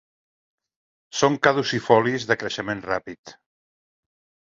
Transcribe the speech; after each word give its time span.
Són 1.19 1.37
caducifolis 1.49 2.29
de 2.33 2.41
creixement 2.45 2.85
ràpid. 2.91 3.39